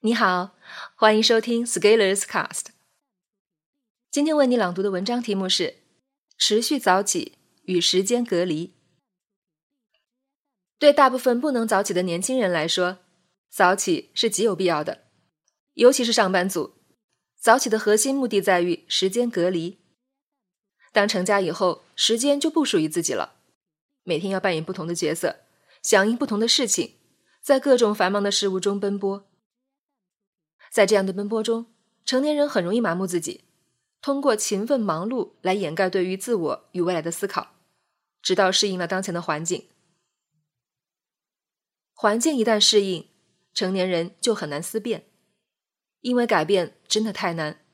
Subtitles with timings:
[0.00, 0.54] 你好，
[0.94, 2.66] 欢迎收听 Scalers Cast。
[4.12, 5.64] 今天为你朗读的文章题目是
[6.38, 8.68] 《持续早起与时间隔离》。
[10.78, 12.98] 对大部分不能早起的年轻人来说，
[13.50, 15.06] 早起是极有必要的，
[15.74, 16.74] 尤其是上班族。
[17.36, 19.80] 早起的核心目的在于时间隔离。
[20.92, 23.34] 当成家以后，时间就不属于自己了，
[24.04, 25.40] 每天要扮演不同的角色，
[25.82, 26.94] 响应不同的事情，
[27.42, 29.27] 在各种繁忙的事物中奔波。
[30.70, 31.66] 在这样的奔波中，
[32.04, 33.44] 成年人很容易麻木自己，
[34.00, 37.54] 通过勤奋忙碌来掩盖对于自我与未来的思考，
[38.22, 39.68] 直到适应了当前的环境。
[41.94, 43.08] 环境一旦适应，
[43.52, 45.06] 成年人就很难思变，
[46.00, 47.64] 因为改变真的太难。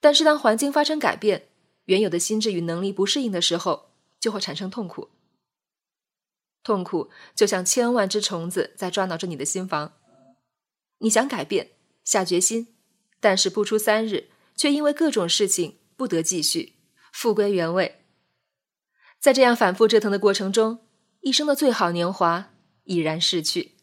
[0.00, 1.48] 但是当环境发生改变，
[1.84, 5.10] 原有的心智与能力不适应的时候，就会产生痛苦。
[6.64, 9.94] 痛苦就像千万只虫子在抓挠着你的心房，
[10.98, 11.70] 你想改变。
[12.04, 12.74] 下决心，
[13.20, 16.74] 但是不出三日，却因为各种事情不得继续，
[17.12, 18.04] 复归原位。
[19.20, 20.80] 在这样反复折腾的过程中，
[21.20, 22.52] 一生的最好年华
[22.84, 23.76] 已然逝去。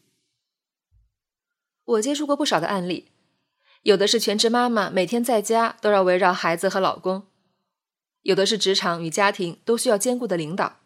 [1.86, 3.12] 我接触过不少的案例，
[3.84, 7.22] 有的是全职妈妈，每天在家都要围绕孩子和老公；
[8.24, 10.82] 有的是职场与家庭都需要兼顾的领导，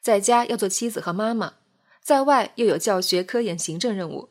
[0.00, 1.54] 在家要做妻子和妈妈，
[2.00, 4.30] 在外又有教学、科研、行政任务。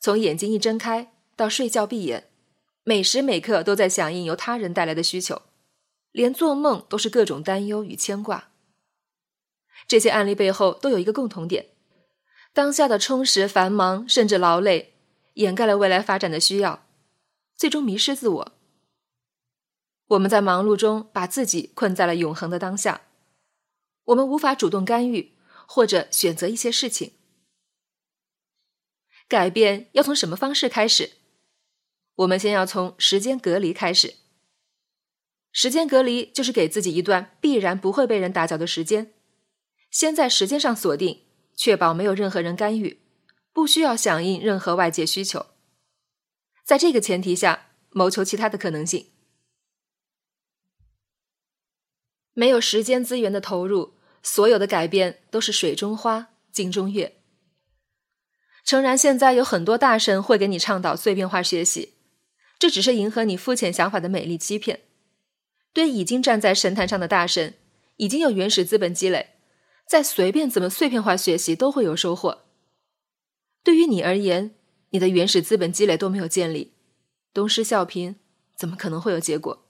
[0.00, 2.30] 从眼睛一睁开到睡觉闭眼，
[2.84, 5.42] 每时每刻都在响应由他人带来的需求，
[6.10, 8.48] 连做梦都是各种担忧与牵挂。
[9.86, 11.66] 这些案例背后都有一个共同点：
[12.54, 14.94] 当下的充实、繁忙甚至劳累，
[15.34, 16.86] 掩盖了未来发展的需要，
[17.54, 18.52] 最终迷失自我。
[20.08, 23.02] 我们在忙碌中把自己困在了永恒的当下，
[24.04, 25.34] 我们无法主动干预
[25.66, 27.12] 或者选择一些事情。
[29.30, 31.12] 改变要从什么方式开始？
[32.16, 34.16] 我们先要从时间隔离开始。
[35.52, 39.14] 时间隔离就是给自己一段必然不会被人打搅的时间，
[39.88, 41.22] 先在时间上锁定，
[41.54, 43.00] 确保没有任何人干预，
[43.52, 45.46] 不需要响应任何外界需求。
[46.64, 49.12] 在这个前提下，谋求其他的可能性。
[52.32, 53.94] 没有时间资源的投入，
[54.24, 57.19] 所有的改变都是水中花，镜中月。
[58.64, 61.94] 诚然，现在有很多大神会给你倡导碎片化学习，
[62.58, 64.80] 这只是迎合你肤浅想法的美丽欺骗。
[65.72, 67.54] 对已经站在神坛上的大神，
[67.96, 69.30] 已经有原始资本积累，
[69.86, 72.44] 再随便怎么碎片化学习都会有收获。
[73.62, 74.54] 对于你而言，
[74.90, 76.74] 你的原始资本积累都没有建立，
[77.32, 78.16] 东施效颦，
[78.56, 79.66] 怎么可能会有结果？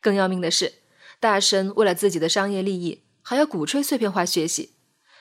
[0.00, 0.74] 更要命的是，
[1.18, 4.74] 大神为了自己的商业利益，还要鼓吹碎片化学习，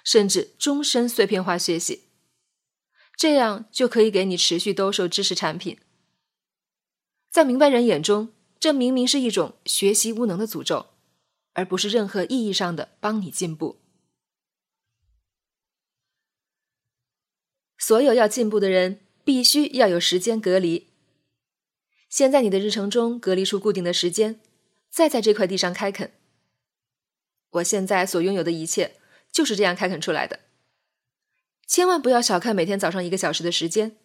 [0.04, 2.10] 甚至终身碎片化学习。
[3.16, 5.78] 这样就可以给你持续兜售知识产品。
[7.30, 10.88] 在明白人眼中，这明明是一种学习无能的诅咒，
[11.54, 13.80] 而不是任何意义上的帮你进步。
[17.78, 20.88] 所有要进步的人，必须要有时间隔离。
[22.08, 24.40] 先在你的日程中隔离出固定的时间，
[24.90, 26.14] 再在这块地上开垦。
[27.50, 28.98] 我现在所拥有的一切，
[29.32, 30.40] 就是这样开垦出来的。
[31.74, 33.98] 千万不要小看每天早上一个小时的时间，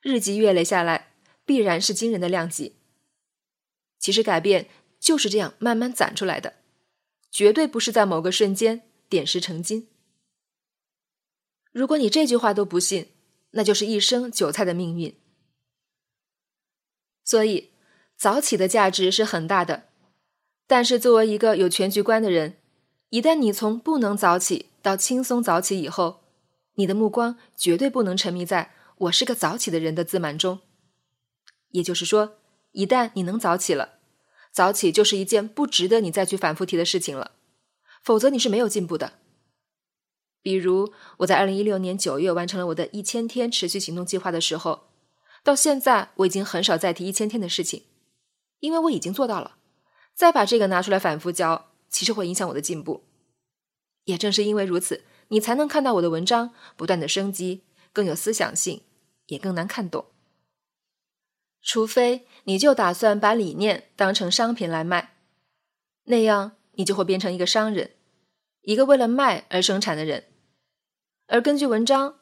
[0.00, 1.10] 日积月累下来，
[1.44, 2.76] 必然是惊人的量级。
[3.98, 4.68] 其实改变
[5.00, 6.54] 就是这样慢慢攒出来的，
[7.32, 9.88] 绝对不是在某个瞬间点石成金。
[11.72, 13.08] 如果你这句话都不信，
[13.50, 15.18] 那就是一生韭菜的命运。
[17.24, 17.72] 所以，
[18.16, 19.88] 早起的价值是很大的，
[20.68, 22.56] 但是作为一个有全局观的人，
[23.08, 26.20] 一旦你从不能早起到轻松早起以后，
[26.74, 30.60] 你的目光绝对不能沉迷在我是个早起的人的自满中。
[31.70, 32.36] 也就是说，
[32.72, 33.98] 一旦你能早起了，
[34.52, 37.32] 早起就是一件不值得你再去反复提的事情了，
[38.02, 39.14] 否则你是没有进步的。
[40.42, 44.88] 比如我在二零一六年九月完成了我的一千天持续行动计划的时候，
[45.42, 47.84] 到现在我已经很少再提一千天的事情，
[48.60, 49.56] 因为我已经做到了。
[50.14, 53.04] 再把这个拿出来反复教，其实会影响我的进步。
[54.04, 55.02] 也正是因为如此。
[55.34, 58.82] 你才能看到我的文章不断的升级，更有思想性，
[59.26, 60.06] 也更难看懂。
[61.60, 65.16] 除非你就打算把理念当成商品来卖，
[66.04, 67.96] 那样你就会变成一个商人，
[68.60, 70.26] 一个为了卖而生产的人。
[71.26, 72.20] 而根据文章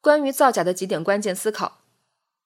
[0.00, 1.84] 关于造假的几点关键思考，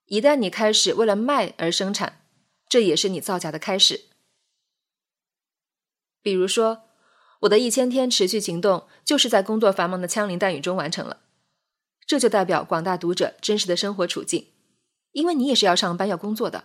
[0.04, 2.26] 一旦你开始为了卖而生产，
[2.68, 4.02] 这也是你造假的开始。
[6.20, 6.82] 比如说。
[7.42, 11.18] 我的一千天持续行动，就是在工作繁忙的枪林弹雨中完成了。
[12.06, 14.46] 这就代表广大读者真实的生活处境，
[15.12, 16.64] 因为你也是要上班要工作的。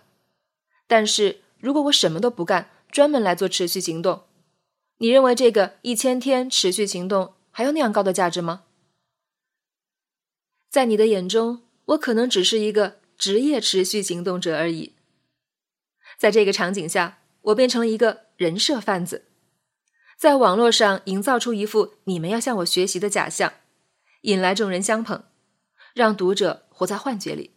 [0.86, 4.22] 但是如果我什么都不干，专门来做持续行动，
[4.98, 8.64] 你认为这个一千天持续行动还有那样高的价值吗？
[10.70, 14.94] 在你的眼中，我可能只是一个职业持续行动者而已。
[16.18, 19.27] 在这个场景下，我变成了一个人设贩子，
[20.18, 23.52] 在网络上营造出一副你们要向我学习的假象，
[24.22, 25.22] 引来众人相捧，
[25.94, 27.54] 让读者活在幻觉里。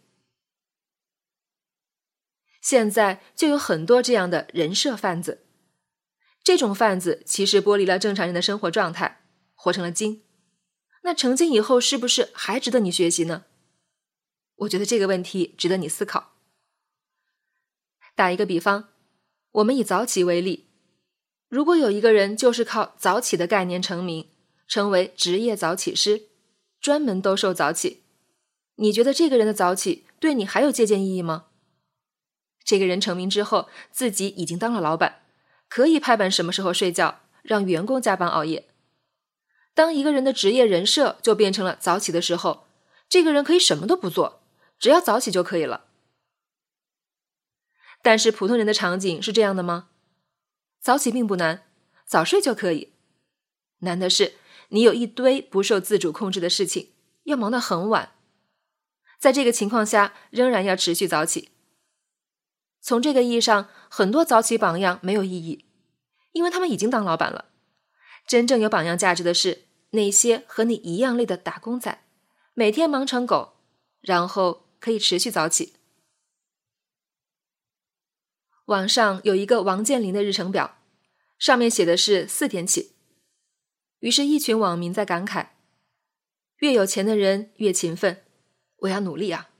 [2.60, 5.44] 现在就有很多这样的人设贩子，
[6.44, 9.24] 这种贩子其实剥离了正常人的生活状态，
[9.54, 10.22] 活成了精。
[11.02, 13.46] 那成精以后是不是还值得你学习呢？
[14.54, 16.34] 我觉得这个问题值得你思考。
[18.14, 18.90] 打一个比方，
[19.50, 20.68] 我们以早起为例，
[21.52, 24.26] 如果有一个人就是靠早起的概念成名，
[24.66, 26.22] 成为职业早起师，
[26.80, 28.04] 专门兜售早起，
[28.76, 31.48] 你觉得这个人的早起对你还有借鉴意义吗？
[32.64, 35.24] 这个人成名之后，自己已经当了老板，
[35.68, 38.70] 可以拍板什么时候睡觉，让员工加班熬夜。
[39.74, 42.66] 当一个人的职业人设就变成了早起的时候，
[43.10, 44.40] 这个人可以什么都不做，
[44.78, 45.84] 只要早起就可以了。
[48.00, 49.90] 但是普通人的场景是这样的吗？
[50.82, 51.62] 早起并不难，
[52.04, 52.92] 早睡就可以。
[53.78, 54.34] 难的是
[54.70, 56.90] 你有一堆不受自主控制的事情，
[57.22, 58.10] 要忙到很晚，
[59.20, 61.50] 在这个情况下仍然要持续早起。
[62.80, 65.66] 从这个意义上，很多早起榜样没有意义，
[66.32, 67.44] 因为他们已经当老板了。
[68.26, 72.02] 真正有榜样价值的是那些和你一样累的打工仔，
[72.54, 73.52] 每天忙成狗，
[74.00, 75.74] 然后可以持续早起。
[78.66, 80.78] 网上有一个王健林的日程表，
[81.36, 82.92] 上面写的是四点起。
[83.98, 85.48] 于是，一群网民在感慨：
[86.58, 88.22] 越有钱的人越勤奋，
[88.78, 89.50] 我要努力啊！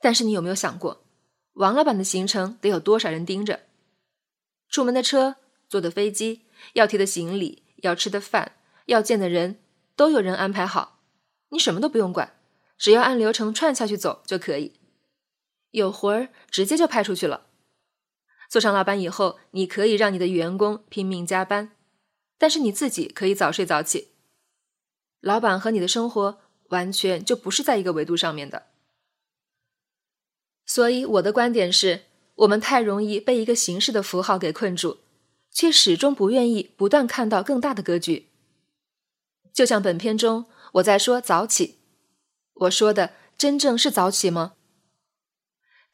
[0.00, 1.04] 但是，你有没有想过？
[1.54, 3.66] 王老板的行程得有多少人盯着？
[4.68, 5.36] 出门的车、
[5.68, 8.52] 坐的飞机、要提的行李、要吃的饭、
[8.86, 9.60] 要见的人，
[9.94, 11.00] 都有人安排好。
[11.50, 12.38] 你什么都不用管，
[12.78, 14.80] 只要按流程串下去走就可以。
[15.70, 17.46] 有活儿直接就派出去了。
[18.48, 21.72] 做上老板以后，你可以让你的员工拼命加班，
[22.38, 24.08] 但是你自己可以早睡早起。
[25.20, 26.38] 老板和你的生活
[26.68, 28.66] 完全就不是在一个维度上面的。
[30.64, 32.02] 所以，我的观点是，
[32.36, 34.98] 我们太容易被一个形式的符号给困住，
[35.50, 38.26] 却始终不愿意不断看到更大的格局。
[39.52, 41.76] 就像本片中我在说早起，
[42.54, 44.54] 我说的真正是早起吗？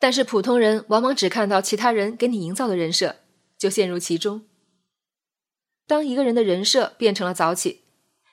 [0.02, 3.20] 但是普通人往往只看到其他人给你营造的人设，
[3.56, 4.44] 就陷入其中。
[5.86, 7.82] 当一个人的人设变成了早起，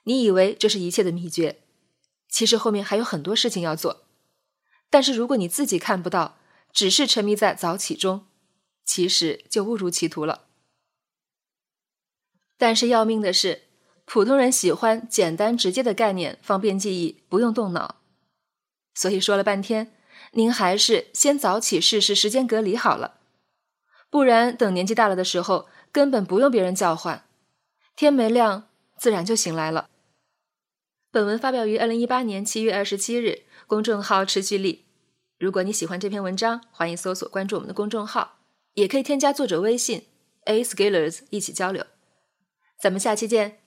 [0.05, 1.61] 你以为这是一切的秘诀，
[2.27, 4.05] 其实后面还有很多事情要做。
[4.89, 6.39] 但是如果你自己看不到，
[6.73, 8.25] 只是沉迷在早起中，
[8.83, 10.47] 其实就误入歧途了。
[12.57, 13.65] 但是要命的是，
[14.05, 17.97] 普通人喜欢简单直接的概念，方便记忆，不用动脑。
[18.95, 19.93] 所以说了半天，
[20.31, 23.19] 您还是先早起试试时间隔离好了，
[24.09, 27.25] 不然等年纪大了的时候，根本不用别人叫唤，
[27.95, 29.89] 天没亮自然就醒来了。
[31.11, 33.43] 本文发表于二零一八年七月二十七日。
[33.67, 34.85] 公众号持续力。
[35.37, 38.39] 如果你喜欢这篇文章，欢迎搜索关注我们的公众号，
[38.73, 40.07] 也可以添加作者微信
[40.45, 41.85] a scalers 一起交流。
[42.81, 43.58] 咱们下期见。